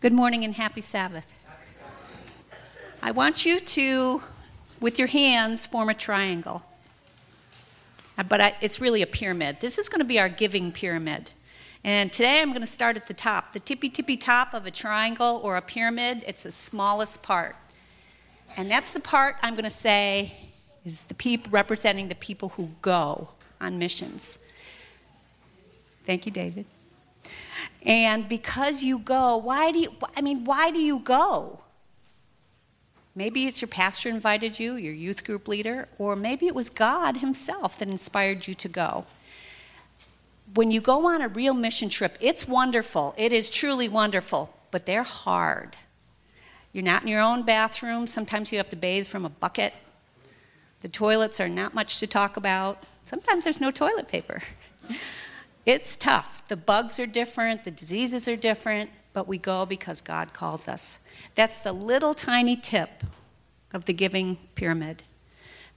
[0.00, 1.26] Good morning and happy Sabbath.
[3.02, 4.22] I want you to,
[4.80, 6.62] with your hands, form a triangle.
[8.16, 9.58] Uh, but I, it's really a pyramid.
[9.60, 11.32] This is going to be our giving pyramid.
[11.84, 13.52] And today I'm going to start at the top.
[13.52, 17.54] The tippy tippy top of a triangle or a pyramid, it's the smallest part.
[18.56, 20.48] And that's the part I'm going to say
[20.82, 23.28] is the people representing the people who go
[23.60, 24.38] on missions.
[26.06, 26.64] Thank you, David.
[27.84, 31.60] And because you go, why do you, I mean, why do you go?
[33.14, 37.18] Maybe it's your pastor invited you, your youth group leader, or maybe it was God
[37.18, 39.06] Himself that inspired you to go.
[40.54, 43.14] When you go on a real mission trip, it's wonderful.
[43.16, 45.76] It is truly wonderful, but they're hard.
[46.72, 48.06] You're not in your own bathroom.
[48.06, 49.74] Sometimes you have to bathe from a bucket.
[50.82, 52.82] The toilets are not much to talk about.
[53.04, 54.42] Sometimes there's no toilet paper.
[55.66, 56.46] It's tough.
[56.48, 61.00] The bugs are different, the diseases are different, but we go because God calls us.
[61.34, 63.04] That's the little tiny tip
[63.72, 65.02] of the giving pyramid.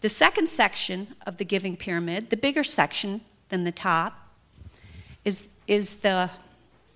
[0.01, 4.29] The second section of the giving pyramid, the bigger section than the top,
[5.23, 6.29] is, is the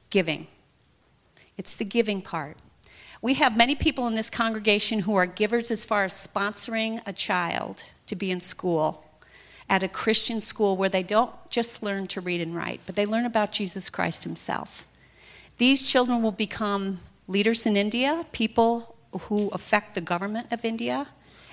[0.09, 0.47] giving.
[1.57, 2.57] It's the giving part.
[3.21, 7.13] We have many people in this congregation who are givers as far as sponsoring a
[7.13, 9.06] child to be in school
[9.69, 13.05] at a Christian school where they don't just learn to read and write, but they
[13.05, 14.87] learn about Jesus Christ himself.
[15.57, 21.07] These children will become leaders in India, people who affect the government of India,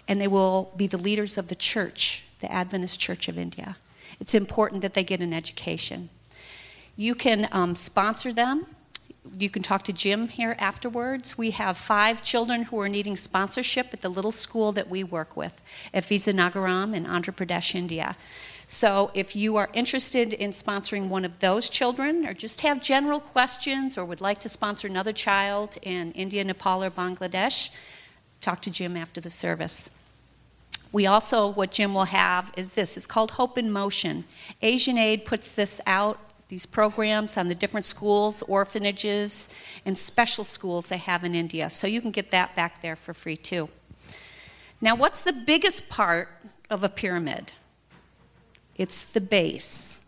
[0.06, 3.76] and they will be the leaders of the church, the Adventist Church of India.
[4.20, 6.10] It's important that they get an education.
[6.96, 8.66] You can um, sponsor them
[9.38, 11.38] you can talk to Jim here afterwards.
[11.38, 15.36] We have five children who are needing sponsorship at the little school that we work
[15.36, 18.16] with at Vizianagaram in Andhra Pradesh, India.
[18.66, 23.20] So if you are interested in sponsoring one of those children, or just have general
[23.20, 27.70] questions, or would like to sponsor another child in India, Nepal, or Bangladesh,
[28.40, 29.90] talk to Jim after the service.
[30.92, 34.24] We also, what Jim will have is this it's called Hope in Motion.
[34.62, 36.18] Asian Aid puts this out
[36.48, 39.48] these programs on the different schools, orphanages,
[39.84, 41.70] and special schools they have in India.
[41.70, 43.68] So you can get that back there for free too.
[44.80, 46.28] Now, what's the biggest part
[46.68, 47.52] of a pyramid?
[48.76, 50.00] It's the base.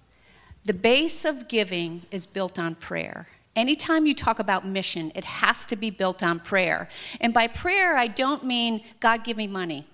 [0.65, 3.29] The base of giving is built on prayer.
[3.55, 6.89] Anytime you talk about mission, it has to be built on prayer.
[7.21, 9.87] And by prayer, I don't mean, God, give me money.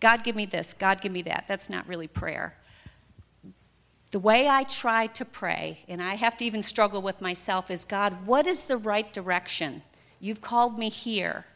[0.00, 0.74] God, give me this.
[0.74, 1.44] God, give me that.
[1.48, 2.54] That's not really prayer
[4.12, 7.84] the way I try to pray, and I have to even struggle with myself, is
[7.84, 9.82] God, what is the right direction?
[10.20, 11.46] You've called me here.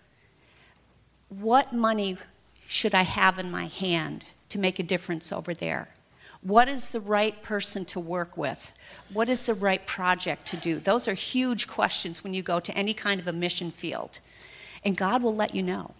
[1.28, 2.16] What money
[2.66, 5.88] should I have in my hand to make a difference over there?
[6.40, 8.72] What is the right person to work with?
[9.12, 10.80] What is the right project to do?
[10.80, 14.20] Those are huge questions when you go to any kind of a mission field.
[14.82, 15.92] And God will let you know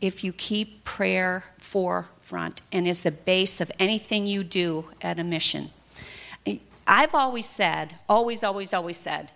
[0.00, 5.24] if you keep prayer forefront and is the base of anything you do at a
[5.24, 5.70] mission.
[6.86, 9.32] I've always said, always, always, always said,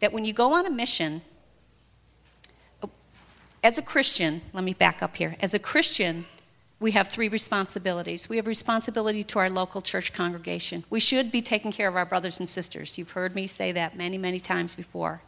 [0.00, 1.22] that when you go on a mission,
[3.62, 5.36] as a Christian, let me back up here.
[5.40, 6.26] As a Christian,
[6.80, 8.28] we have three responsibilities.
[8.28, 10.84] We have responsibility to our local church congregation.
[10.90, 12.98] We should be taking care of our brothers and sisters.
[12.98, 15.22] You've heard me say that many, many times before.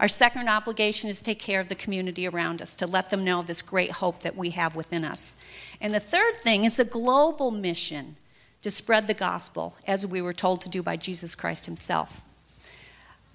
[0.00, 3.22] Our second obligation is to take care of the community around us, to let them
[3.22, 5.36] know this great hope that we have within us.
[5.80, 8.16] And the third thing is a global mission
[8.64, 12.24] to spread the gospel as we were told to do by Jesus Christ himself.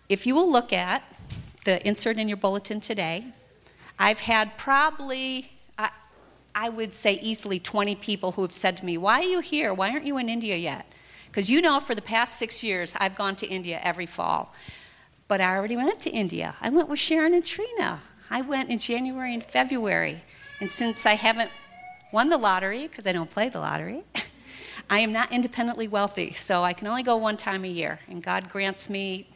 [0.09, 1.03] If you will look at
[1.66, 3.25] the insert in your bulletin today,
[4.00, 5.91] I've had probably, I,
[6.56, 9.72] I would say easily 20 people who have said to me, Why are you here?
[9.72, 10.91] Why aren't you in India yet?
[11.28, 14.56] Because you know, for the past six years, I've gone to India every fall.
[15.28, 16.56] But I already went to India.
[16.59, 18.01] I went with Sharon and Trina.
[18.31, 20.23] I went in January and February.
[20.59, 21.51] And since I haven't
[22.11, 24.01] won the lottery, because I don't play the lottery,
[24.89, 28.23] I am not independently wealthy, so I can only go one time a year, and
[28.23, 29.27] God grants me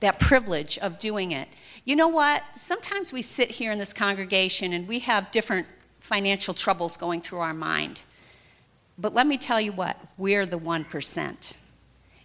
[0.00, 1.48] that privilege of doing it.
[1.84, 2.42] You know what?
[2.54, 5.66] Sometimes we sit here in this congregation and we have different
[6.00, 8.02] financial troubles going through our mind.
[8.98, 11.56] But let me tell you what, we're the 1%.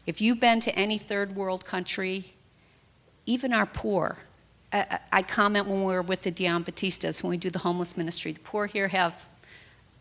[0.05, 2.33] If you've been to any third world country,
[3.25, 4.19] even our poor,
[4.73, 8.39] I, comment when we're with the Dion Batistas, when we do the homeless ministry, the
[8.39, 9.27] poor here have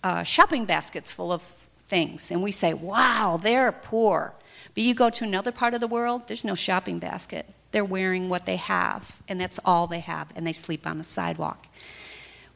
[0.03, 1.43] uh, shopping baskets full of
[1.89, 4.35] things, and we say, wow, they're poor.
[4.75, 7.47] But you go to another part of the world, there's no shopping basket.
[7.73, 11.05] They're wearing what they have, and that's all they have, and they sleep on the
[11.05, 11.67] sidewalk.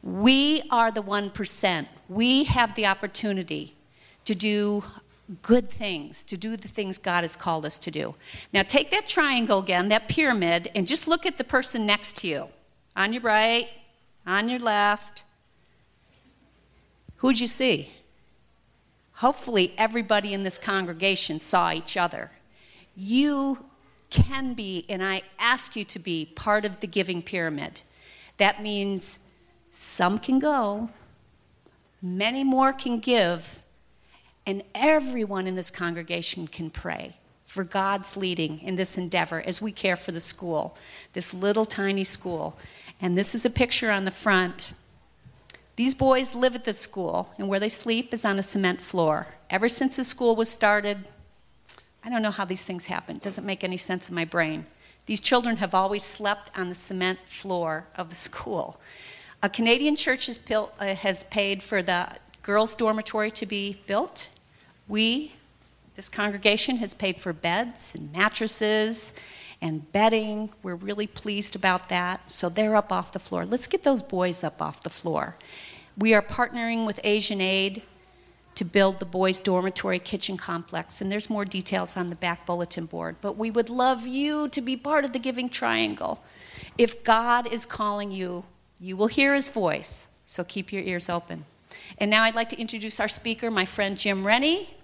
[0.03, 1.87] We are the 1%.
[2.09, 3.75] We have the opportunity
[4.25, 4.83] to do
[5.41, 8.15] good things, to do the things God has called us to do.
[8.53, 12.27] Now, take that triangle again, that pyramid, and just look at the person next to
[12.27, 12.47] you
[12.95, 13.69] on your right,
[14.25, 15.23] on your left.
[17.17, 17.91] Who'd you see?
[19.13, 22.31] Hopefully, everybody in this congregation saw each other.
[22.95, 23.65] You
[24.09, 27.81] can be, and I ask you to be, part of the giving pyramid.
[28.37, 29.19] That means
[29.69, 30.89] some can go,
[32.01, 33.61] many more can give,
[34.45, 39.71] and everyone in this congregation can pray for God's leading in this endeavor as we
[39.71, 40.77] care for the school,
[41.13, 42.57] this little tiny school.
[42.99, 44.73] And this is a picture on the front.
[45.75, 49.27] These boys live at the school, and where they sleep is on a cement floor.
[49.49, 51.05] Ever since the school was started,
[52.03, 53.17] I don't know how these things happen.
[53.17, 54.67] It doesn't make any sense in my brain.
[55.05, 58.79] These children have always slept on the cement floor of the school.
[59.43, 62.07] A Canadian church has, built, uh, has paid for the
[62.41, 64.29] girls' dormitory to be built.
[64.87, 65.33] We,
[65.95, 69.13] this congregation, has paid for beds and mattresses
[69.65, 70.51] and bedding.
[70.61, 72.29] We're really pleased about that.
[72.29, 73.47] So they're up off the floor.
[73.47, 75.37] Let's get those boys up off the floor.
[75.97, 77.81] We are partnering with Asian Aid
[78.53, 82.85] to build the boys' dormitory kitchen complex, and there's more details on the back bulletin
[82.85, 83.15] board.
[83.21, 86.23] But we would love you to be part of the Giving Triangle.
[86.77, 88.45] If God is calling you,
[88.79, 91.45] you will hear his voice, so keep your ears open.
[91.97, 94.75] And now I'd like to introduce our speaker, my friend Jim Rennie,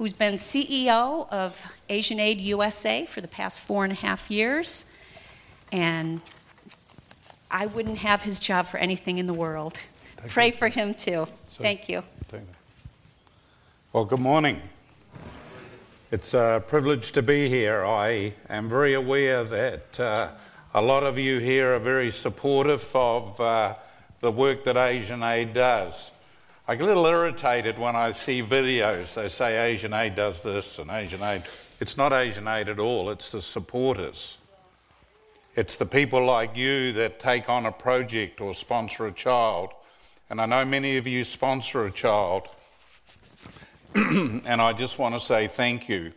[0.00, 4.86] who's been CEO of Asian Aid USA for the past four and a half years.
[5.72, 6.22] And
[7.50, 9.78] I wouldn't have his job for anything in the world.
[10.16, 10.52] Thank Pray you.
[10.54, 11.26] for him too.
[11.48, 12.02] So, Thank you.
[12.28, 12.54] Thank you.
[13.92, 14.62] Well, good morning.
[16.10, 17.84] It's a privilege to be here.
[17.84, 20.28] I am very aware that uh,
[20.72, 23.74] a lot of you here are very supportive of uh,
[24.20, 26.10] the work that Asian Aid does.
[26.70, 29.14] I get a little irritated when I see videos.
[29.14, 31.42] They say Asian Aid does this and Asian Aid.
[31.80, 34.38] It's not Asian Aid at all, it's the supporters.
[35.56, 39.70] It's the people like you that take on a project or sponsor a child.
[40.30, 42.46] And I know many of you sponsor a child
[43.96, 46.12] and I just want to say thank you.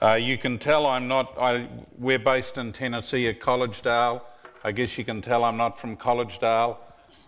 [0.00, 1.66] Uh, you can tell I'm not, I,
[1.98, 4.22] we're based in Tennessee at Collegedale.
[4.62, 6.76] I guess you can tell I'm not from Collegedale.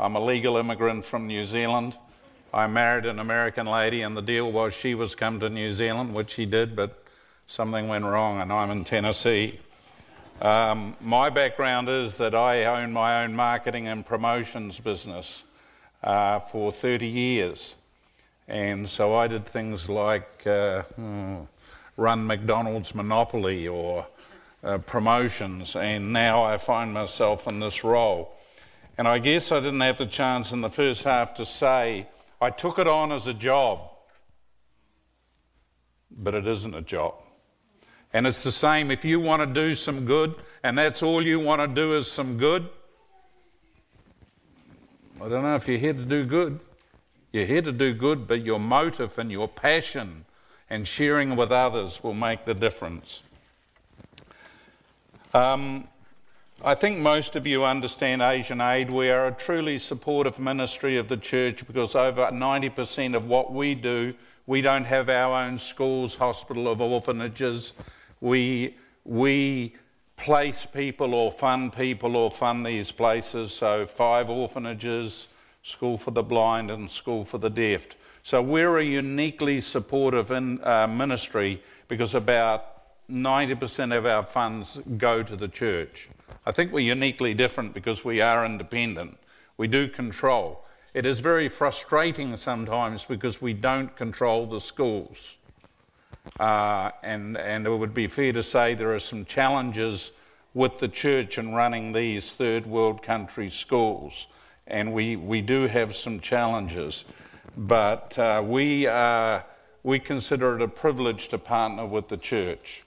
[0.00, 1.94] I'm a legal immigrant from New Zealand.
[2.55, 6.14] I married an American lady, and the deal was she was come to New Zealand,
[6.14, 7.05] which she did, but
[7.47, 9.61] something went wrong, and I'm in Tennessee.
[10.41, 15.43] Um, my background is that I own my own marketing and promotions business
[16.03, 17.75] uh, for 30 years.
[18.49, 21.41] And so I did things like uh, hmm,
[21.99, 24.06] run McDonald's Monopoly or
[24.64, 28.35] uh, promotions, and now I find myself in this role.
[28.99, 32.07] And I guess I didn't have the chance in the first half to say
[32.41, 33.81] I took it on as a job,
[36.11, 37.15] but it isn't a job.
[38.13, 41.41] And it's the same if you want to do some good and that's all you
[41.41, 42.69] want to do is some good.
[45.23, 46.61] I don't know if you're here to do good.
[47.33, 50.25] You're here to do good, but your motive and your passion
[50.69, 53.23] and sharing with others will make the difference.
[55.33, 55.87] Um,
[56.62, 58.91] I think most of you understand Asian Aid.
[58.91, 63.75] We are a truly supportive ministry of the church because over 90% of what we
[63.75, 64.12] do,
[64.47, 67.73] we don't have our own schools, hospital, or orphanages.
[68.21, 68.77] We,
[69.07, 69.75] we
[70.19, 73.55] place people or fund people or fund these places.
[73.55, 75.29] So, five orphanages,
[75.63, 77.87] School for the Blind, and School for the Deaf.
[78.23, 82.67] So we're a uniquely supportive in, uh, ministry because about
[83.11, 86.11] 90% of our funds go to the church.
[86.51, 89.19] I think we're uniquely different because we are independent.
[89.57, 90.65] We do control.
[90.95, 95.37] It is very frustrating sometimes because we don't control the schools.
[96.41, 100.11] Uh, and, and it would be fair to say there are some challenges
[100.53, 104.27] with the church in running these third world country schools
[104.67, 107.05] and we, we do have some challenges.
[107.57, 109.43] But uh, we, uh,
[109.85, 112.83] we consider it a privilege to partner with the church.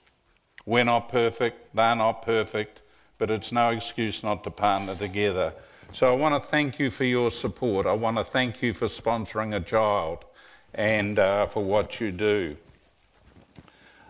[0.66, 2.82] We're not perfect, they're not perfect,
[3.24, 5.54] but it's no excuse not to partner together.
[5.94, 7.86] So I want to thank you for your support.
[7.86, 10.26] I want to thank you for sponsoring a child
[10.74, 12.58] and uh, for what you do.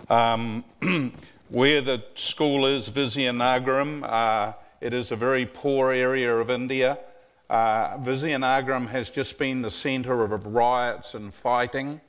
[0.10, 0.63] Um,
[1.50, 6.98] where the school is, Vizianagaram, uh, it is a very poor area of India.
[7.48, 12.01] Uh, Vizianagaram has just been the centre of riots and fighting.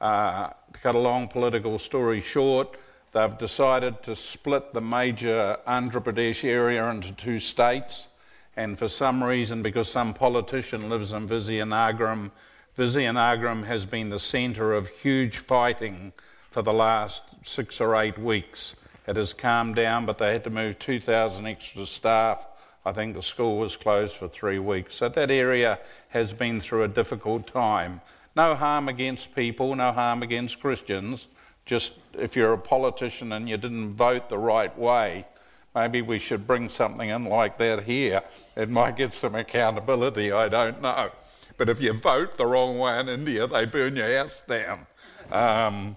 [0.00, 2.76] Uh, to cut a long political story short,
[3.12, 8.08] they've decided to split the major Andhra Pradesh area into two states.
[8.56, 12.30] And for some reason, because some politician lives in Vizianagaram,
[12.76, 16.12] Vizianagaram has been the centre of huge fighting
[16.50, 18.76] for the last six or eight weeks.
[19.06, 22.46] It has calmed down, but they had to move 2,000 extra staff.
[22.84, 24.96] I think the school was closed for three weeks.
[24.96, 25.78] So that area
[26.10, 28.00] has been through a difficult time.
[28.34, 31.26] No harm against people, no harm against Christians.
[31.64, 35.26] Just if you're a politician and you didn't vote the right way,
[35.74, 38.22] maybe we should bring something in like that here.
[38.56, 41.10] It might get some accountability, I don't know.
[41.56, 44.86] But if you vote the wrong way in India, they burn your house down.
[45.30, 45.96] Um,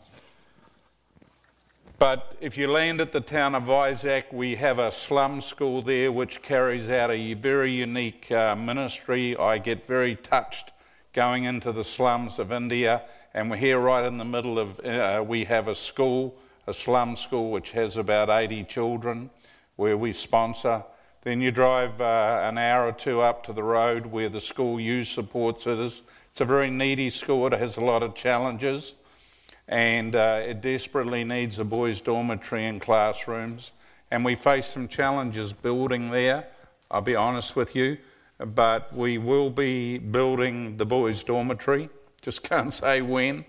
[1.98, 6.12] but if you land at the town of Vizag, we have a slum school there
[6.12, 9.36] which carries out a very unique uh, ministry.
[9.38, 10.72] I get very touched
[11.14, 13.04] going into the slums of India,
[13.36, 16.38] and we're here right in the middle of, uh, we have a school,
[16.68, 19.30] a slum school, which has about 80 children
[19.76, 20.86] where we sponsor.
[21.24, 24.80] Then you drive uh, an hour or two up to the road where the school
[24.80, 26.02] youth supports it is.
[26.32, 28.94] It's a very needy school, it has a lot of challenges
[29.68, 33.74] and uh, it desperately needs a boys' dormitory and classrooms.
[34.12, 36.48] And we face some challenges building there,
[36.90, 37.98] I'll be honest with you,
[38.40, 41.90] but we will be building the boys' dormitory.
[42.26, 43.46] Just can't say when.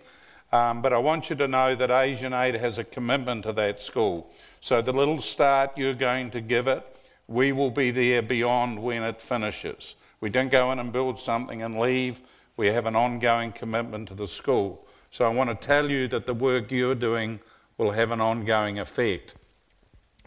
[0.53, 3.81] Um, but I want you to know that Asian Aid has a commitment to that
[3.81, 4.31] school.
[4.61, 6.85] So the little start you're going to give it,
[7.27, 9.95] we will be there beyond when it finishes.
[10.21, 12.21] We don't go in and build something and leave.
[12.59, 14.87] We have an ongoing commitment to the school.
[15.11, 17.41] So I want to tell you that the work you're doing
[17.79, 19.37] will have an ongoing effect.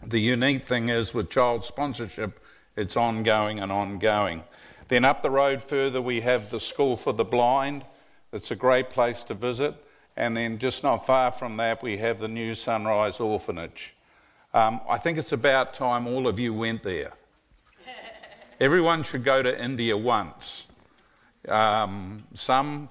[0.04, 2.40] The unique thing is with child sponsorship,
[2.76, 4.42] it's ongoing and ongoing.
[4.88, 7.84] Then up the road further, we have the School for the Blind.
[8.32, 9.74] It's a great place to visit.
[10.16, 13.94] And then just not far from that, we have the New Sunrise Orphanage.
[14.52, 17.12] Um, I think it's about time all of you went there.
[18.60, 20.66] Everyone should go to India once.
[21.48, 22.88] Um, some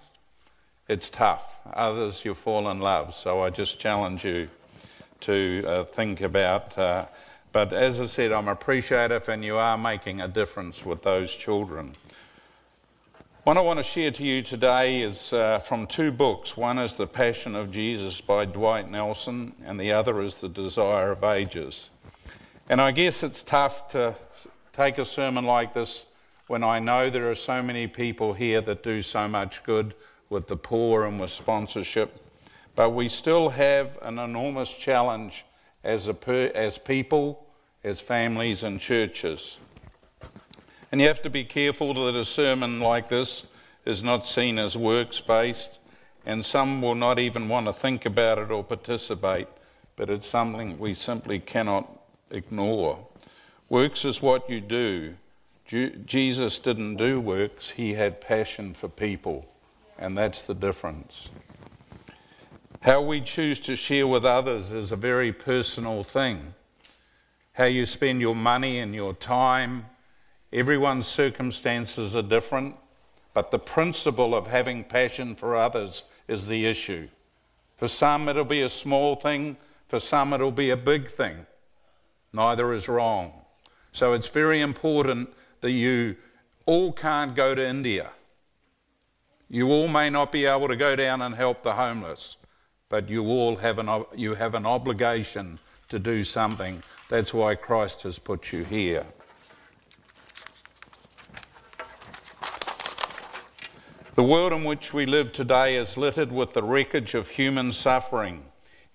[0.89, 1.55] it's tough.
[1.71, 3.13] Others you fall in love.
[3.13, 4.49] So I just challenge you
[5.21, 6.75] to uh, think about.
[6.75, 7.05] Uh,
[7.51, 11.93] but as I said, I'm appreciative, and you are making a difference with those children.
[13.49, 16.55] What I want to share to you today is uh, from two books.
[16.55, 21.13] One is The Passion of Jesus by Dwight Nelson, and the other is The Desire
[21.13, 21.89] of Ages.
[22.69, 24.13] And I guess it's tough to
[24.71, 26.05] take a sermon like this
[26.45, 29.95] when I know there are so many people here that do so much good
[30.29, 32.23] with the poor and with sponsorship.
[32.75, 35.43] But we still have an enormous challenge
[35.83, 37.47] as, a per, as people,
[37.83, 39.57] as families, and churches.
[40.91, 43.45] And you have to be careful that a sermon like this
[43.85, 45.77] is not seen as works based,
[46.25, 49.47] and some will not even want to think about it or participate,
[49.95, 51.89] but it's something we simply cannot
[52.31, 53.07] ignore.
[53.69, 55.15] Works is what you do.
[55.67, 59.45] Jesus didn't do works, he had passion for people
[59.99, 61.29] and that's the difference.
[62.81, 66.53] How we choose to share with others is a very personal thing.
[67.53, 69.85] How you spend your money and your time,
[70.51, 72.75] everyone's circumstances are different,
[73.33, 77.07] but the principle of having passion for others is the issue.
[77.77, 81.45] For some, it'll be a small thing, for some, it'll be a big thing.
[82.33, 83.31] Neither is wrong.
[83.91, 85.29] So it's very important
[85.61, 86.15] that you
[86.65, 88.11] all can't go to India.
[89.49, 92.37] You all may not be able to go down and help the homeless,
[92.89, 96.83] but you all have an, you have an obligation to do something.
[97.09, 99.05] That's why Christ has put you here.
[104.19, 108.43] The world in which we live today is littered with the wreckage of human suffering.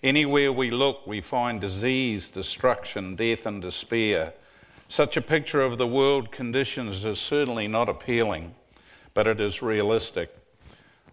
[0.03, 4.35] Anywhere we look, we find disease, destruction, death, and despair.
[4.87, 8.55] Such a picture of the world conditions is certainly not appealing,
[9.15, 10.29] but it is realistic.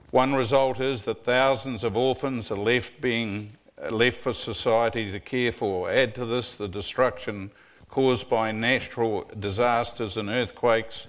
[0.09, 5.21] One result is that thousands of orphans are left being uh, left for society to
[5.21, 5.89] care for.
[5.89, 7.49] Add to this the destruction
[7.87, 11.07] caused by natural disasters and earthquakes,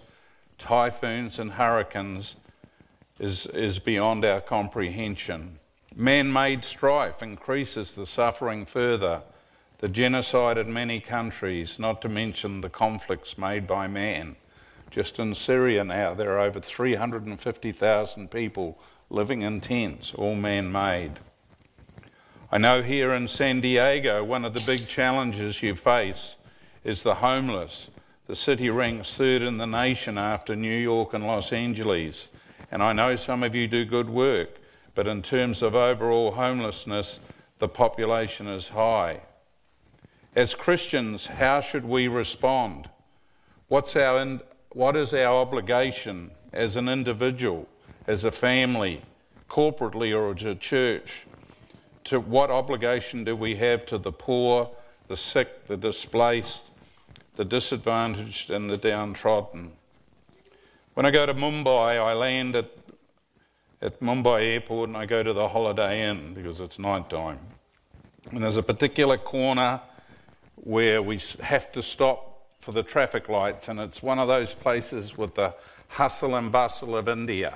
[0.56, 2.36] typhoons and hurricanes
[3.18, 5.58] is, is beyond our comprehension.
[5.94, 9.22] Man made strife increases the suffering further.
[9.78, 14.36] The genocide in many countries, not to mention the conflicts made by man.
[14.90, 18.78] Just in Syria now, there are over 350,000 people
[19.10, 21.18] living in tents, all man made.
[22.50, 26.36] I know here in San Diego, one of the big challenges you face
[26.84, 27.88] is the homeless.
[28.26, 32.28] The city ranks third in the nation after New York and Los Angeles.
[32.72, 34.58] And I know some of you do good work,
[34.96, 37.20] but in terms of overall homelessness,
[37.60, 39.20] the population is high.
[40.34, 42.90] As Christians, how should we respond?
[43.68, 47.68] What's our, what is our obligation as an individual?
[48.06, 49.02] as a family,
[49.48, 51.26] corporately, or as a church?
[52.04, 54.70] To what obligation do we have to the poor,
[55.08, 56.64] the sick, the displaced,
[57.36, 59.72] the disadvantaged, and the downtrodden?
[60.94, 62.70] When I go to Mumbai, I land at,
[63.80, 67.38] at Mumbai airport and I go to the Holiday Inn because it's night time.
[68.30, 69.80] And there's a particular corner
[70.56, 75.16] where we have to stop for the traffic lights, and it's one of those places
[75.16, 75.54] with the
[75.88, 77.54] hustle and bustle of India.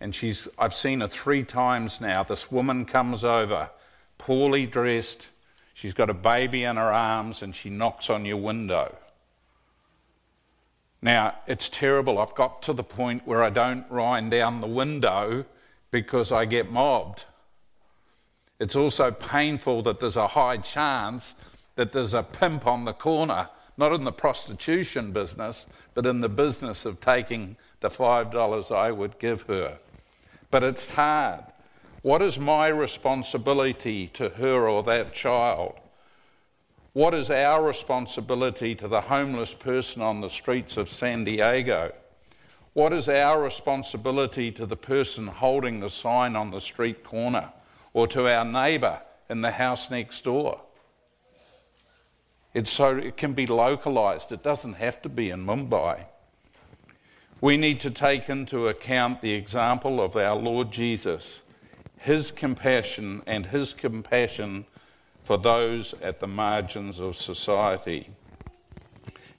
[0.00, 2.22] And she's, I've seen her three times now.
[2.22, 3.68] This woman comes over,
[4.16, 5.26] poorly dressed.
[5.74, 8.94] She's got a baby in her arms, and she knocks on your window.
[11.00, 12.18] Now, it's terrible.
[12.18, 15.44] I've got to the point where I don't wind down the window
[15.90, 17.24] because I get mobbed.
[18.58, 21.34] It's also painful that there's a high chance
[21.76, 26.28] that there's a pimp on the corner, not in the prostitution business, but in the
[26.28, 29.78] business of taking the $5 I would give her.
[30.50, 31.44] But it's hard.
[32.02, 35.74] What is my responsibility to her or that child?
[36.98, 41.92] What is our responsibility to the homeless person on the streets of San Diego?
[42.72, 47.52] What is our responsibility to the person holding the sign on the street corner
[47.92, 49.00] or to our neighbour
[49.30, 50.60] in the house next door?
[52.52, 54.32] It's so it can be localized.
[54.32, 56.06] It doesn't have to be in Mumbai.
[57.40, 61.42] We need to take into account the example of our Lord Jesus,
[61.96, 64.66] his compassion and his compassion
[65.28, 68.08] for those at the margins of society.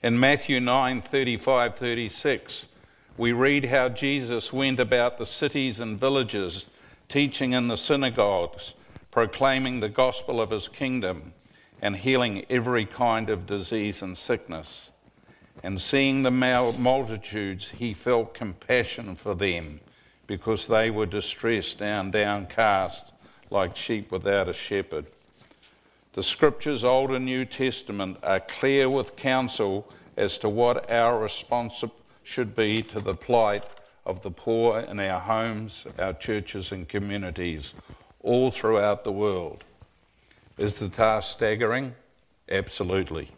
[0.04, 2.68] In Matthew 9 35 36,
[3.16, 6.68] we read how Jesus went about the cities and villages,
[7.08, 8.76] teaching in the synagogues,
[9.10, 11.32] proclaiming the gospel of his kingdom,
[11.82, 14.92] and healing every kind of disease and sickness.
[15.64, 19.80] And seeing the multitudes, he felt compassion for them
[20.28, 23.12] because they were distressed and downcast
[23.50, 25.06] like sheep without a shepherd.
[26.12, 31.84] The scriptures, Old and New Testament, are clear with counsel as to what our response
[32.24, 33.64] should be to the plight
[34.04, 37.74] of the poor in our homes, our churches, and communities
[38.22, 39.62] all throughout the world.
[40.58, 41.94] Is the task staggering?
[42.50, 43.30] Absolutely.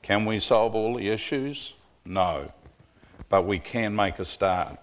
[0.00, 1.74] Can we solve all the issues?
[2.04, 2.50] No.
[3.28, 4.78] But we can make a start.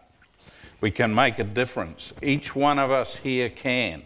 [0.82, 2.14] We can make a difference.
[2.22, 4.04] Each one of us here can.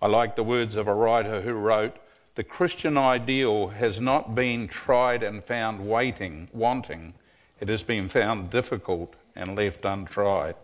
[0.00, 1.96] I like the words of a writer who wrote,
[2.38, 7.12] the Christian ideal has not been tried and found waiting, wanting.
[7.58, 10.54] It has been found difficult and left untried.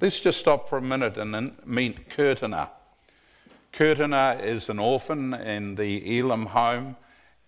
[0.00, 2.70] Let's just stop for a minute and meet Kirtana.
[3.74, 6.96] Kirtana is an orphan in the Elam home,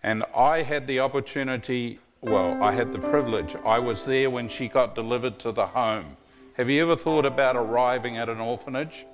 [0.03, 3.55] and I had the opportunity, well, I had the privilege.
[3.65, 6.17] I was there when she got delivered to the home.
[6.53, 9.07] Have you ever thought about arriving at an orphanage?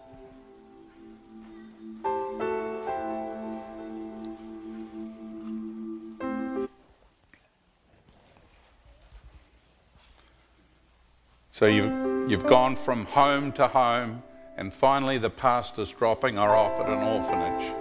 [11.54, 14.24] So you've, you've gone from home to home,
[14.58, 17.72] and finally the pastor's dropping her off at an orphanage.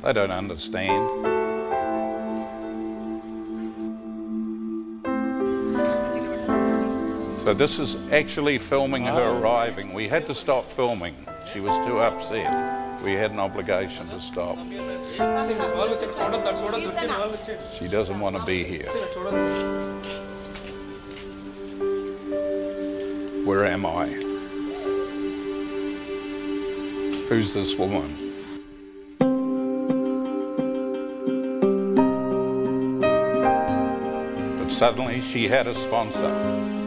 [0.00, 1.04] They don't understand.
[7.44, 9.40] So this is actually filming her oh.
[9.40, 9.92] arriving.
[9.92, 11.16] We had to stop filming.
[11.52, 13.02] She was too upset.
[13.02, 14.56] We had an obligation to stop.
[17.76, 19.91] She doesn't want to be here.
[23.52, 24.06] Where am I?
[27.28, 28.16] Who's this woman?
[34.58, 36.81] But suddenly she had a sponsor.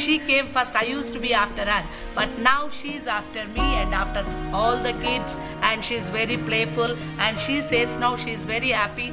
[0.00, 0.76] She came first.
[0.76, 1.86] I used to be after her.
[2.14, 5.36] But now she's after me and after all the kids.
[5.60, 6.96] And she's very playful.
[7.18, 9.12] And she says now she's very happy.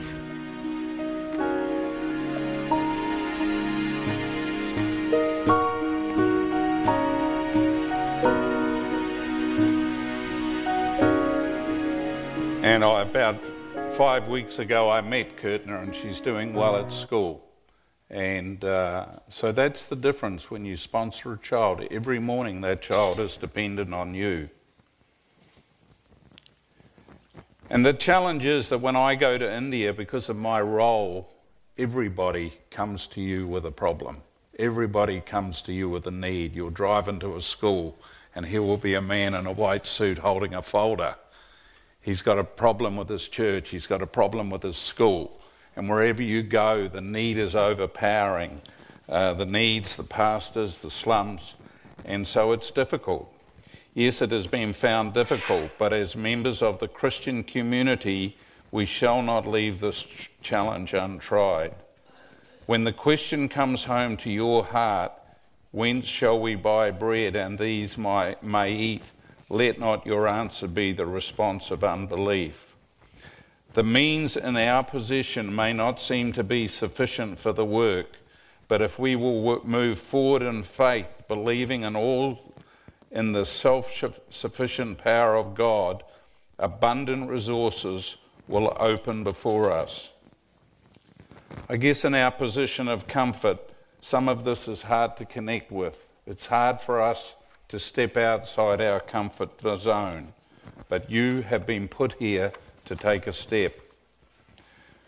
[12.64, 13.44] And I, about
[13.94, 17.47] five weeks ago, I met Kirtana, and she's doing well at school.
[18.10, 21.86] And uh, so that's the difference when you sponsor a child.
[21.92, 24.50] Every morning, that child is dependent on you.
[27.70, 31.30] And the challenge is that when I go to India, because of my role,
[31.78, 34.22] everybody comes to you with a problem.
[34.58, 36.56] Everybody comes to you with a need.
[36.56, 37.98] You'll drive into a school,
[38.34, 41.16] and here will be a man in a white suit holding a folder.
[42.00, 45.42] He's got a problem with his church, he's got a problem with his school.
[45.78, 48.64] And wherever you go, the need is overpowering.
[49.08, 51.56] Uh, the needs, the pastors, the slums,
[52.04, 53.32] and so it's difficult.
[53.94, 58.36] Yes, it has been found difficult, but as members of the Christian community,
[58.72, 60.06] we shall not leave this
[60.42, 61.76] challenge untried.
[62.66, 65.14] When the question comes home to your heart,
[65.72, 69.12] whence shall we buy bread and these may, may eat?
[69.48, 72.76] Let not your answer be the response of unbelief.
[73.78, 78.08] The means in our position may not seem to be sufficient for the work,
[78.68, 82.56] but if we will move forward in faith, believing in all
[83.12, 86.04] in the self sufficient power of God,
[86.58, 90.10] abundant resources will open before us.
[91.70, 93.60] I guess in our position of comfort,
[94.02, 96.08] some of this is hard to connect with.
[96.26, 97.36] It's hard for us
[97.68, 100.34] to step outside our comfort zone,
[100.90, 102.54] but you have been put here
[102.88, 103.80] to take a step.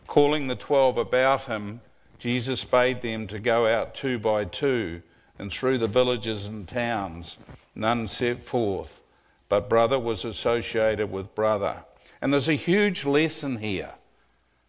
[0.07, 1.81] Calling the twelve about him,
[2.17, 5.01] Jesus bade them to go out two by two,
[5.37, 7.37] and through the villages and towns,
[7.75, 9.01] none set forth,
[9.47, 11.83] but brother was associated with brother.
[12.21, 13.93] And there's a huge lesson here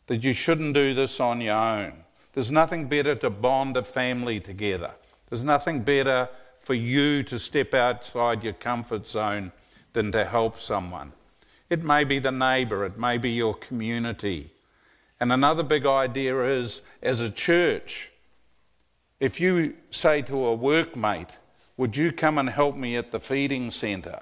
[0.06, 1.92] that you shouldn't do this on your own.
[2.32, 4.92] There's nothing better to bond a family together.
[5.28, 6.28] There's nothing better
[6.60, 9.50] for you to step outside your comfort zone
[9.92, 11.12] than to help someone.
[11.70, 14.50] It may be the neighbour, it may be your community,
[15.20, 18.10] and another big idea is as a church,
[19.20, 21.36] if you say to a workmate,
[21.76, 24.20] Would you come and help me at the feeding centre?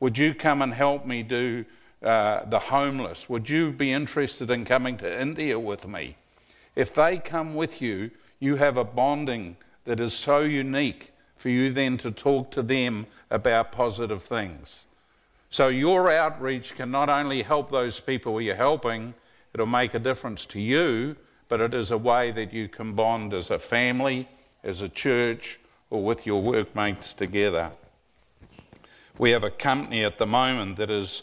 [0.00, 1.64] Would you come and help me do
[2.02, 3.28] uh, the homeless?
[3.28, 6.16] Would you be interested in coming to India with me?
[6.74, 11.72] If they come with you, you have a bonding that is so unique for you
[11.72, 14.84] then to talk to them about positive things.
[15.50, 19.14] So your outreach can not only help those people you're helping,
[19.54, 21.16] It'll make a difference to you,
[21.48, 24.28] but it is a way that you can bond as a family,
[24.62, 25.58] as a church,
[25.90, 27.72] or with your workmates together.
[29.18, 31.22] We have a company at the moment that is,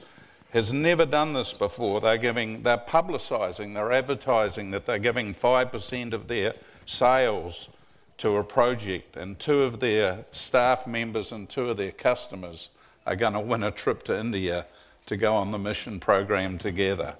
[0.51, 2.01] has never done this before.
[2.01, 7.69] They're giving, they're publicising, they're advertising that they're giving 5% of their sales
[8.17, 12.69] to a project, and two of their staff members and two of their customers
[13.05, 14.65] are going to win a trip to India
[15.05, 17.15] to go on the mission program together.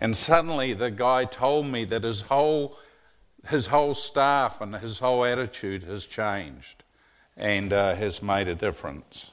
[0.00, 2.78] And suddenly the guy told me that his whole,
[3.48, 6.84] his whole staff and his whole attitude has changed
[7.36, 9.30] and uh, has made a difference.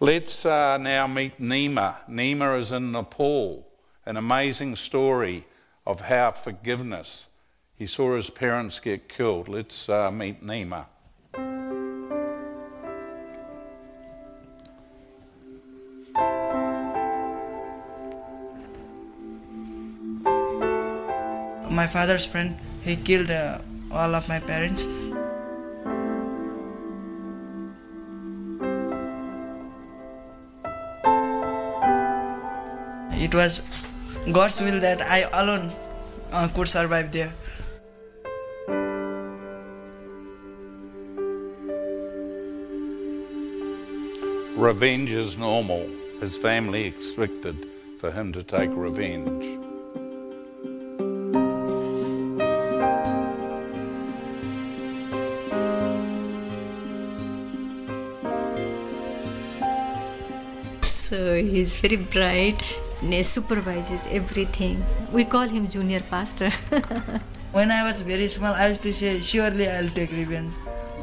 [0.00, 1.96] Let's uh, now meet Nima.
[2.08, 3.66] Nima is in Nepal,
[4.06, 5.44] an amazing story
[5.84, 7.26] of how forgiveness.
[7.74, 9.48] He saw his parents get killed.
[9.48, 10.86] Let's uh, meet Nima.
[21.78, 22.56] My father's friend.
[22.82, 23.58] He killed uh,
[23.90, 24.86] all of my parents.
[33.26, 33.62] It was
[34.32, 35.70] God's will that I alone
[36.32, 37.32] uh, could survive there.
[44.56, 45.86] Revenge is normal.
[46.20, 47.68] His family expected
[48.00, 49.57] for him to take revenge.
[61.80, 62.62] Very bright
[63.22, 64.84] supervises everything.
[65.12, 66.50] We call him junior pastor.
[67.52, 70.54] When i was very small i used to say surely i'll take revenge.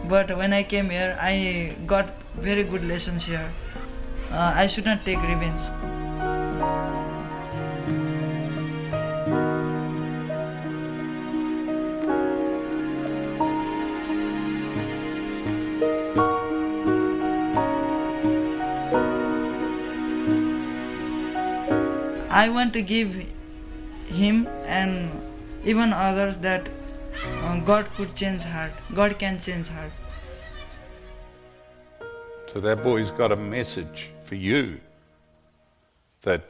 [0.08, 2.14] But when i came here i got
[2.50, 3.50] very good lessons here.
[4.32, 5.62] Uh, i should not take revenge
[22.36, 23.14] I want to give
[24.08, 25.10] him and
[25.64, 26.68] even others that
[27.24, 28.74] uh, God could change heart.
[28.94, 29.94] God can change heart.
[32.48, 34.82] So that boy's got a message for you
[36.24, 36.44] that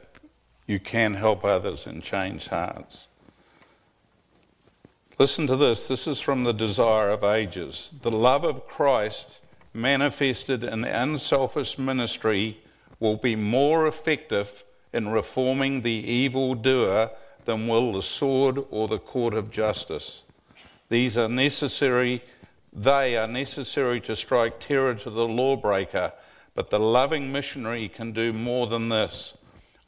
[0.66, 3.06] you can help others and change hearts.
[5.20, 5.86] Listen to this.
[5.86, 7.90] This is from the Desire of Ages.
[8.02, 9.38] The love of Christ
[9.72, 12.58] manifested in the unselfish ministry
[12.98, 17.10] will be more effective in reforming the evildoer
[17.44, 20.22] than will the sword or the court of justice.
[20.88, 22.22] These are necessary
[22.76, 26.12] They are necessary to strike terror to the lawbreaker,
[26.54, 29.34] but the loving missionary can do more than this.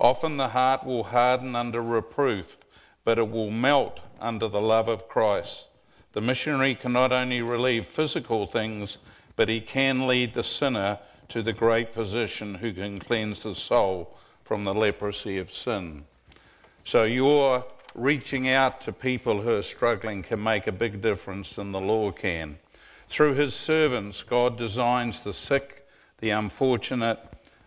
[0.00, 2.56] Often the heart will harden under reproof,
[3.04, 5.66] but it will melt under the love of Christ.
[6.14, 8.96] The missionary can not only relieve physical things,
[9.36, 14.16] but he can lead the sinner to the great physician who can cleanse the soul
[14.48, 16.02] from the leprosy of sin.
[16.82, 21.70] So your reaching out to people who are struggling can make a big difference than
[21.70, 22.58] the law can.
[23.10, 25.86] Through his servants, God designs the sick,
[26.20, 27.18] the unfortunate,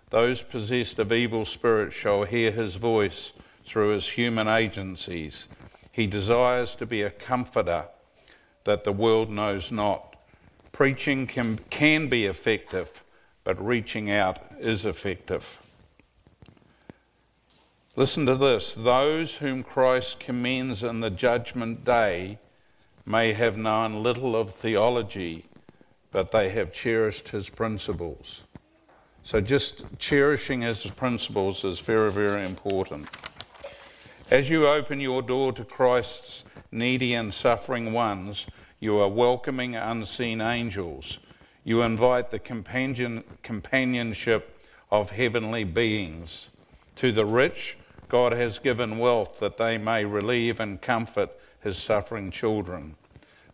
[0.09, 5.47] those possessed of evil spirits shall hear his voice through his human agencies.
[5.91, 7.85] He desires to be a comforter
[8.63, 10.15] that the world knows not.
[10.71, 13.03] Preaching can, can be effective,
[13.43, 15.61] but reaching out is effective.
[17.97, 22.39] Listen to this those whom Christ commends in the judgment day
[23.06, 25.45] may have known little of theology,
[26.10, 28.43] but they have cherished his principles.
[29.23, 33.10] So, just cherishing his principles is very, very important.
[34.30, 38.47] As you open your door to Christ's needy and suffering ones,
[38.80, 41.19] you are welcoming unseen angels.
[41.65, 44.58] You invite the companion, companionship
[44.89, 46.47] of heavenly beings.
[46.95, 47.77] To the rich,
[48.12, 51.30] God has given wealth that they may relieve and comfort
[51.62, 52.97] his suffering children.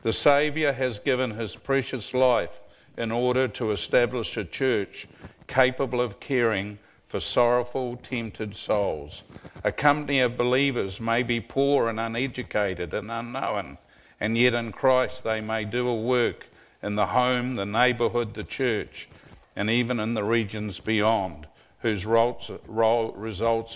[0.01, 2.59] The Saviour has given his precious life
[2.97, 5.07] in order to establish a church
[5.45, 9.21] capable of caring for sorrowful, tempted souls.
[9.63, 13.77] A company of believers may be poor and uneducated and unknown,
[14.19, 16.47] and yet in Christ they may do a work
[16.81, 19.07] in the home, the neighbourhood, the church,
[19.55, 21.45] and even in the regions beyond
[21.79, 22.49] whose results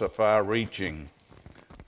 [0.02, 1.10] are far reaching.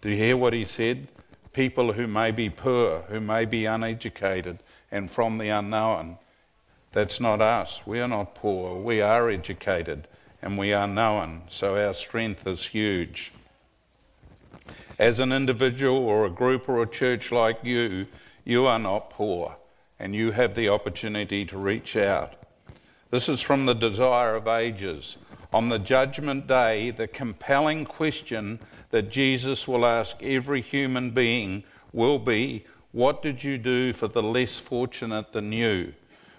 [0.01, 1.07] Do you hear what he said?
[1.53, 4.59] People who may be poor, who may be uneducated,
[4.91, 6.17] and from the unknown.
[6.91, 7.81] That's not us.
[7.85, 8.79] We are not poor.
[8.79, 10.07] We are educated
[10.43, 13.31] and we are known, so our strength is huge.
[14.99, 18.07] As an individual or a group or a church like you,
[18.43, 19.55] you are not poor
[19.97, 22.33] and you have the opportunity to reach out.
[23.09, 25.17] This is from the desire of ages.
[25.53, 32.17] On the judgment day, the compelling question that Jesus will ask every human being will
[32.17, 35.93] be What did you do for the less fortunate than you?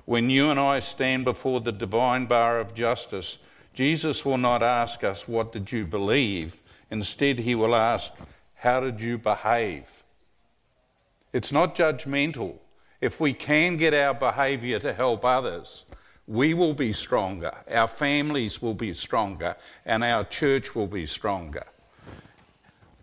[0.04, 3.38] When you and I stand before the divine bar of justice,
[3.72, 6.60] Jesus will not ask us, What did you believe?
[6.90, 8.10] Instead, he will ask,
[8.56, 10.02] How did you behave?
[11.32, 12.56] It's not judgmental.
[13.00, 15.84] If we can get our behaviour to help others,
[16.26, 21.64] we will be stronger, our families will be stronger, and our church will be stronger.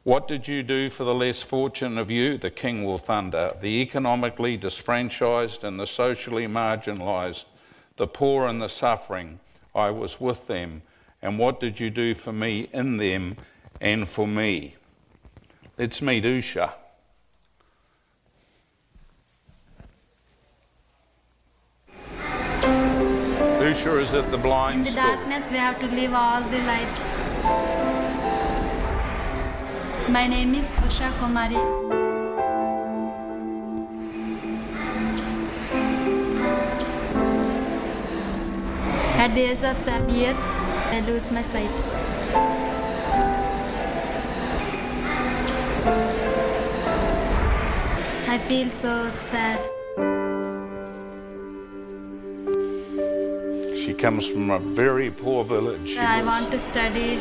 [0.04, 2.40] What did you do for the less fortunate of you?
[2.40, 3.52] The king will thunder.
[3.62, 7.46] The economically disfranchised and the socially marginalised,
[7.98, 9.40] the poor and the suffering,
[9.76, 10.82] I was with them.
[11.22, 13.38] And what did you do for me in them
[13.80, 14.76] and for me?
[15.78, 16.74] Let's meet Usha.
[23.72, 26.94] Usha is at the blind In the darkness, we have to live all the life.
[30.10, 31.62] My name is Usha Kumari.
[39.24, 40.44] At the age of seven years,
[40.96, 41.72] I lose my sight.
[48.28, 49.81] I feel so sad.
[53.92, 55.98] She comes from a very poor village.
[55.98, 57.20] I want to study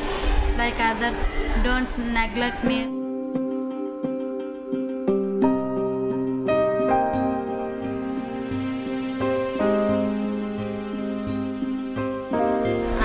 [0.56, 1.24] like others.
[1.64, 2.82] Don't neglect me.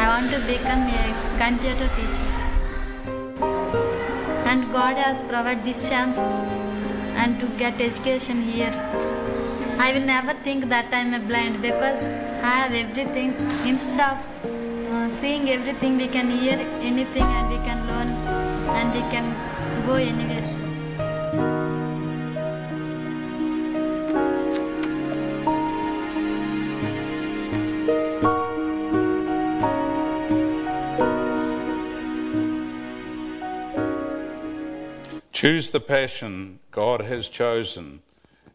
[0.01, 1.05] I want to become a
[1.39, 2.29] computer teacher.
[4.45, 8.75] And God has provided this chance and to get education here.
[9.79, 12.05] I will never think that I am a blind because
[12.41, 13.33] have everything.
[13.65, 14.17] Instead of
[14.91, 18.09] uh, seeing everything, we can hear anything and we can learn
[18.77, 19.25] and we can
[19.85, 20.65] go anywhere.
[35.31, 38.01] Choose the passion God has chosen.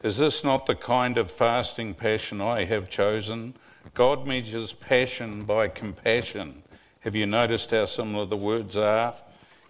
[0.03, 3.55] Is this not the kind of fasting passion I have chosen?
[3.95, 6.62] God measures passion by compassion.
[7.01, 9.14] Have you noticed how similar the words are?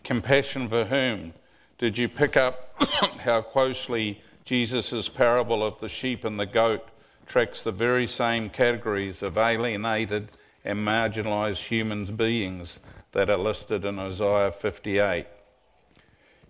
[0.04, 1.32] Compassion for whom?
[1.78, 2.74] Did you pick up
[3.20, 6.88] how closely Jesus' parable of the sheep and the goat
[7.26, 10.28] tracks the very same categories of alienated
[10.64, 12.80] and marginalised human beings
[13.12, 15.26] that are listed in Isaiah 58.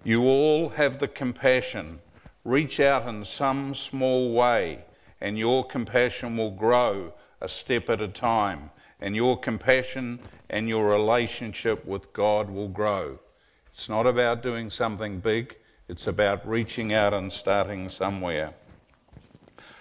[0.03, 2.01] You all have the compassion.
[2.45, 4.85] Reach out in some small way,
[5.21, 10.89] and your compassion will grow a step at a time, and your compassion and your
[10.89, 13.19] relationship with God will grow.
[13.73, 15.57] It's not about doing something big,
[15.89, 18.53] it's about reaching out and starting somewhere.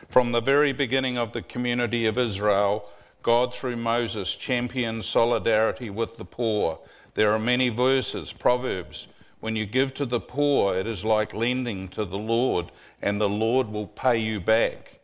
[0.08, 2.90] From the very beginning of the community of Israel,
[3.22, 6.80] God, through Moses, championed solidarity with the poor.
[7.14, 9.08] There are many verses, Proverbs.
[9.40, 13.30] When you give to the poor, it is like lending to the Lord, and the
[13.30, 14.99] Lord will pay you back.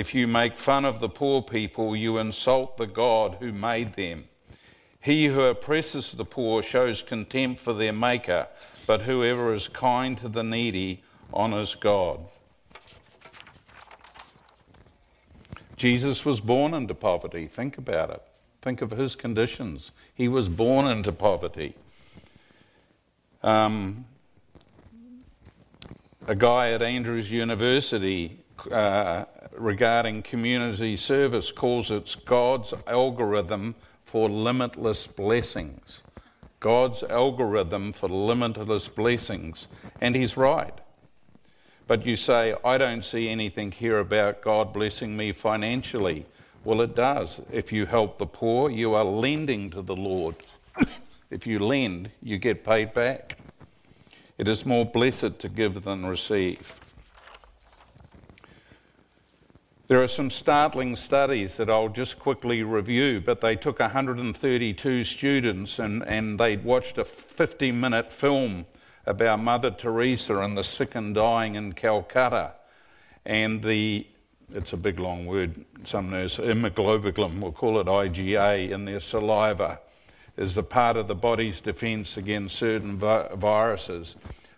[0.00, 4.24] If you make fun of the poor people, you insult the God who made them.
[4.98, 8.46] He who oppresses the poor shows contempt for their Maker,
[8.86, 11.02] but whoever is kind to the needy
[11.34, 12.20] honours God.
[15.76, 17.46] Jesus was born into poverty.
[17.46, 18.22] Think about it.
[18.62, 19.92] Think of his conditions.
[20.14, 21.74] He was born into poverty.
[23.42, 24.06] Um,
[26.26, 28.38] a guy at Andrews University
[28.70, 29.26] uh,
[29.60, 36.02] regarding community service calls it God's algorithm for limitless blessings.
[36.58, 39.68] God's algorithm for limitless blessings.
[40.00, 40.74] And he's right.
[41.86, 46.26] But you say, I don't see anything here about God blessing me financially.
[46.64, 47.40] Well, it does.
[47.50, 50.36] If you help the poor, you are lending to the Lord.
[51.30, 53.38] if you lend, you get paid back.
[54.38, 56.80] It is more blessed to give than receive.
[59.90, 65.80] There are some startling studies that I'll just quickly review, but they took 132 students
[65.80, 68.66] and, and they watched a 50 minute film
[69.04, 72.52] about Mother Teresa and the sick and dying in Calcutta.
[73.26, 74.06] And the,
[74.52, 79.80] it's a big long word, some nurse, immunoglobulin, we'll call it IgA, in their saliva,
[80.36, 84.14] is a part of the body's defence against certain vi- viruses.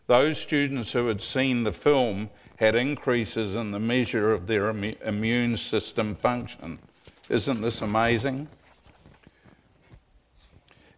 [0.09, 2.29] Those students who had seen the film
[2.63, 6.79] had increases in the measure of their immune system function.
[7.29, 8.47] Isn't this amazing?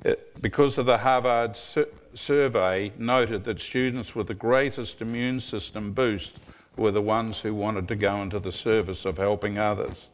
[0.04, 5.94] It, because of the Harvard su- survey, noted that students with the greatest immune system
[5.94, 6.38] boost
[6.76, 10.10] were the ones who wanted to go into the service of helping others.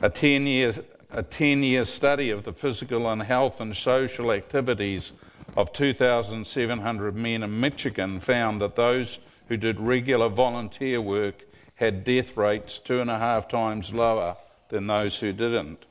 [0.00, 0.74] A 10 year,
[1.10, 5.12] a 10 year study of the physical and health and social activities
[5.56, 9.18] of 2,700 men in Michigan found that those
[9.52, 14.34] who did regular volunteer work had death rates two and a half times lower
[14.70, 15.84] than those who didn't.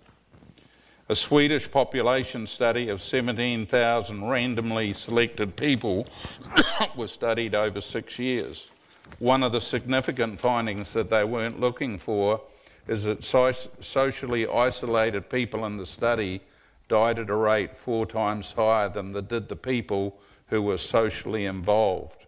[1.09, 6.07] A Swedish population study of 17,000 randomly selected people
[6.95, 8.71] was studied over six years.
[9.19, 12.41] One of the significant findings that they weren't looking for
[12.87, 16.41] is that socially isolated people in the study
[16.89, 22.21] died at a rate four times higher than did the people who were socially involved.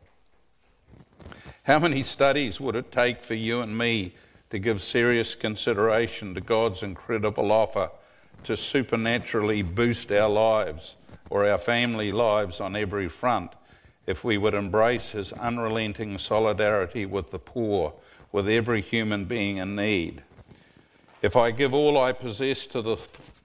[1.64, 4.16] How many studies would it take for you and me
[4.50, 7.90] to give serious consideration to God's incredible offer
[8.44, 10.98] to supernaturally boost our lives
[11.30, 13.54] or our family lives on every front
[14.06, 17.94] if we would embrace His unrelenting solidarity with the poor,
[18.34, 20.22] with every human being in need?
[21.22, 22.98] If I give all I possess to the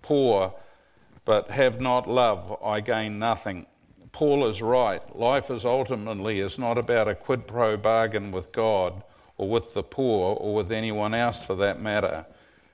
[0.02, 0.54] poor
[1.24, 3.66] but have not love, I gain nothing.
[4.12, 5.16] Paul is right.
[5.16, 9.02] Life is ultimately is not about a quid pro bargain with God
[9.36, 12.26] or with the poor or with anyone else for that matter.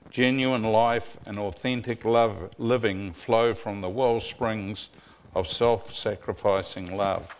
[0.09, 4.89] Genuine life and authentic love living flow from the well springs
[5.33, 7.33] of self sacrificing love.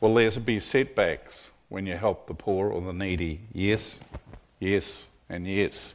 [0.00, 3.40] Will there be setbacks when you help the poor or the needy?
[3.52, 3.98] Yes,
[4.60, 5.94] yes, and yes.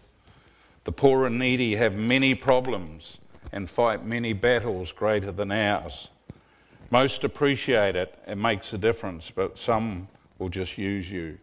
[0.84, 3.20] The poor and needy have many problems
[3.52, 6.08] and fight many battles greater than ours.
[6.90, 10.08] Most appreciate it, it makes a difference, but some
[10.40, 11.38] will just use you.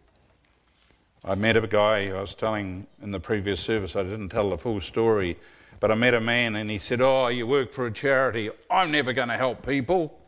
[1.23, 4.57] I met a guy I was telling in the previous service, I didn't tell the
[4.57, 5.37] full story,
[5.79, 8.91] but I met a man and he said, Oh, you work for a charity, I'm
[8.91, 10.19] never going to help people.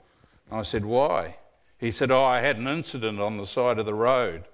[0.49, 1.37] And I said, Why?
[1.77, 4.45] He said, Oh, I had an incident on the side of the road.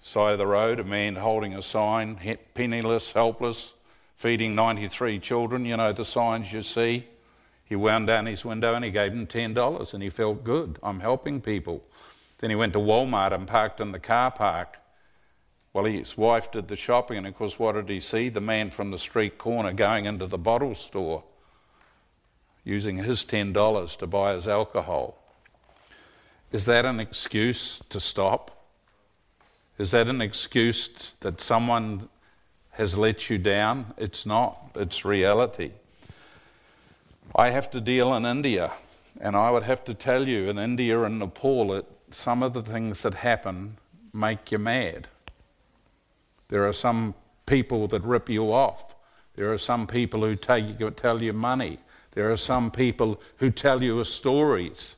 [0.00, 2.18] Side of the road, a man holding a sign,
[2.54, 3.74] penniless, helpless,
[4.16, 7.06] feeding 93 children, you know, the signs you see.
[7.64, 10.78] He wound down his window and he gave them $10 and he felt good.
[10.82, 11.84] I'm helping people.
[12.38, 14.78] Then he went to Walmart and parked in the car park.
[15.72, 18.30] Well, his wife did the shopping, and of course, what did he see?
[18.30, 21.22] The man from the street corner going into the bottle store,
[22.64, 25.18] using his $10 to buy his alcohol.
[26.50, 28.64] Is that an excuse to stop?
[29.76, 32.08] Is that an excuse that someone
[32.76, 33.94] has let you down?
[33.96, 35.72] It's not, it's reality.
[37.34, 38.72] I have to deal in India,
[39.20, 42.62] and I would have to tell you in India and Nepal, that some of the
[42.62, 43.76] things that happen
[44.12, 45.08] make you mad.
[46.48, 47.14] There are some
[47.46, 48.94] people that rip you off.
[49.34, 51.78] There are some people who you, tell you money.
[52.12, 54.96] There are some people who tell you stories.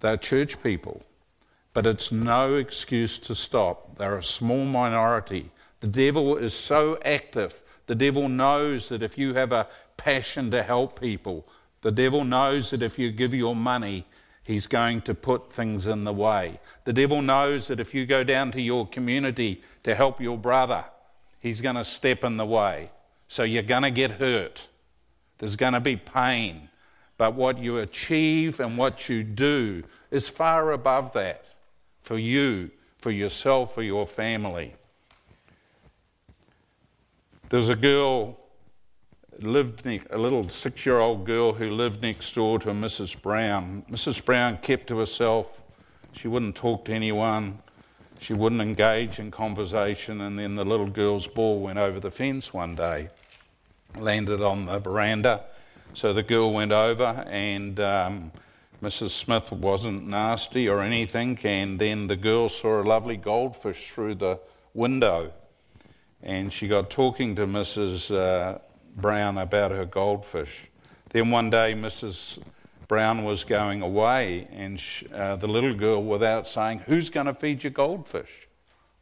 [0.00, 1.02] They're church people.
[1.74, 3.96] But it's no excuse to stop.
[3.96, 5.50] They're a small minority.
[5.82, 7.60] The devil is so active.
[7.86, 9.66] The devil knows that if you have a
[9.96, 11.44] passion to help people,
[11.80, 14.06] the devil knows that if you give your money,
[14.44, 16.60] he's going to put things in the way.
[16.84, 20.84] The devil knows that if you go down to your community to help your brother,
[21.40, 22.92] he's going to step in the way.
[23.26, 24.68] So you're going to get hurt.
[25.38, 26.68] There's going to be pain.
[27.18, 31.44] But what you achieve and what you do is far above that
[32.02, 34.76] for you, for yourself, for your family.
[37.52, 38.38] There's a girl
[39.38, 43.20] lived ne- a little six-year-old girl who lived next door to Mrs.
[43.20, 43.84] Brown.
[43.90, 44.24] Mrs.
[44.24, 45.60] Brown kept to herself.
[46.12, 47.58] She wouldn't talk to anyone.
[48.20, 50.22] She wouldn't engage in conversation.
[50.22, 53.10] And then the little girl's ball went over the fence one day,
[53.98, 55.44] landed on the veranda.
[55.92, 58.32] So the girl went over, and um,
[58.82, 59.10] Mrs.
[59.10, 61.38] Smith wasn't nasty or anything.
[61.44, 64.40] And then the girl saw a lovely goldfish through the
[64.72, 65.34] window.
[66.22, 68.14] And she got talking to Mrs.
[68.14, 68.58] Uh,
[68.96, 70.68] Brown about her goldfish.
[71.10, 72.38] Then one day, Mrs.
[72.88, 77.34] Brown was going away, and she, uh, the little girl, without saying, Who's going to
[77.34, 78.48] feed your goldfish?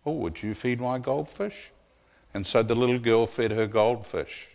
[0.07, 1.71] Oh, would you feed my goldfish?
[2.33, 4.49] And so the little girl fed her goldfish.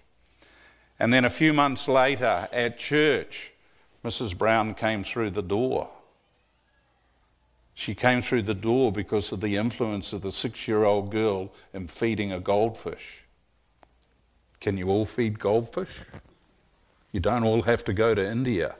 [0.99, 3.51] And then a few months later at church,
[4.03, 4.37] Mrs.
[4.37, 5.89] Brown came through the door.
[7.77, 11.51] She came through the door because of the influence of the six year old girl
[11.73, 13.25] in feeding a goldfish.
[14.61, 15.99] Can you all feed goldfish?
[17.11, 18.75] You don't all have to go to India.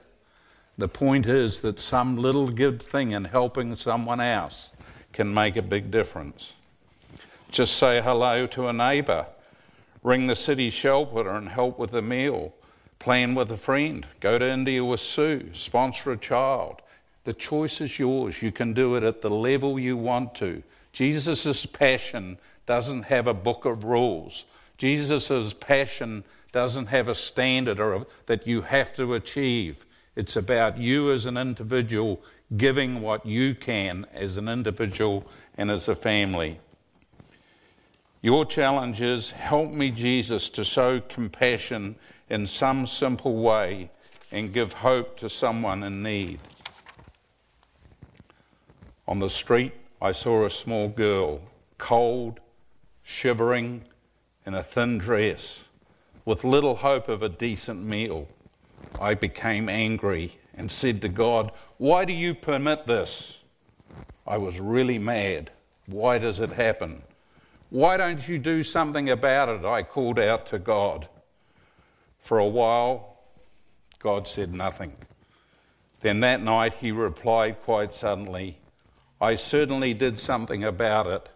[0.78, 4.70] The point is that some little good thing in helping someone else
[5.12, 6.54] can make a big difference.
[7.50, 9.26] Just say hello to a neighbour,
[10.02, 12.54] ring the city shelter and help with a meal,
[12.98, 16.80] plan with a friend, go to India with Sue, sponsor a child.
[17.26, 18.40] The choice is yours.
[18.40, 20.62] You can do it at the level you want to.
[20.92, 24.44] Jesus' passion doesn't have a book of rules.
[24.78, 26.22] Jesus' passion
[26.52, 29.84] doesn't have a standard or that you have to achieve.
[30.14, 32.22] It's about you as an individual
[32.56, 35.26] giving what you can as an individual
[35.58, 36.60] and as a family.
[38.22, 41.96] Your challenge is help me, Jesus, to show compassion
[42.30, 43.90] in some simple way
[44.30, 46.38] and give hope to someone in need.
[49.08, 51.40] On the street, I saw a small girl,
[51.78, 52.40] cold,
[53.02, 53.84] shivering,
[54.44, 55.60] in a thin dress,
[56.24, 58.28] with little hope of a decent meal.
[59.00, 63.38] I became angry and said to God, Why do you permit this?
[64.26, 65.50] I was really mad.
[65.86, 67.02] Why does it happen?
[67.70, 69.64] Why don't you do something about it?
[69.64, 71.08] I called out to God.
[72.18, 73.18] For a while,
[74.00, 74.96] God said nothing.
[76.00, 78.58] Then that night he replied quite suddenly,
[79.20, 81.28] I certainly did something about it.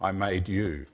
[0.00, 0.86] I made you.